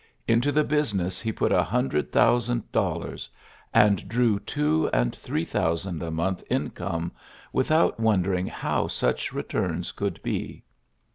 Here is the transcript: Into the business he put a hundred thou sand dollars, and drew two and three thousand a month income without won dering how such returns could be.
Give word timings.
Into 0.27 0.51
the 0.51 0.63
business 0.63 1.21
he 1.21 1.31
put 1.31 1.51
a 1.51 1.61
hundred 1.63 2.11
thou 2.11 2.39
sand 2.39 2.71
dollars, 2.71 3.29
and 3.71 4.07
drew 4.09 4.39
two 4.39 4.89
and 4.91 5.15
three 5.15 5.45
thousand 5.45 6.01
a 6.01 6.09
month 6.09 6.43
income 6.49 7.11
without 7.53 7.99
won 7.99 8.23
dering 8.23 8.47
how 8.47 8.87
such 8.87 9.31
returns 9.31 9.91
could 9.91 10.19
be. 10.23 10.63